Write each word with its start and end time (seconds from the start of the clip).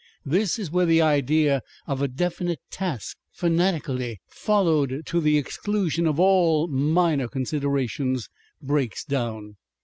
This 0.25 0.57
is 0.57 0.71
where 0.71 0.87
the 0.87 1.03
idea 1.03 1.61
of 1.85 2.01
a 2.01 2.07
definite 2.07 2.59
task, 2.71 3.17
fanatically 3.29 4.19
followed 4.25 5.03
to 5.05 5.21
the 5.21 5.37
exclusion 5.37 6.07
of 6.07 6.19
all 6.19 6.67
minor 6.67 7.27
considerations, 7.27 8.27
breaks 8.63 9.03
down. 9.05 9.57